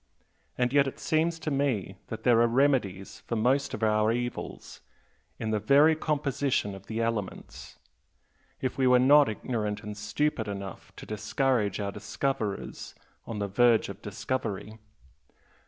[0.57, 4.81] And yet it seems to me that there are remedies for most of our evils
[5.37, 7.77] in the very composition of the elements
[8.61, 12.95] if we were not ignorant and stupid enough to discourage our discoverers
[13.27, 14.79] on the verge of discovery.